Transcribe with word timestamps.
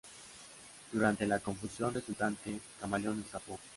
Durante 0.91 1.27
la 1.27 1.37
confusión 1.39 1.93
resultante, 1.93 2.59
Camaleón 2.79 3.21
escapó. 3.21 3.59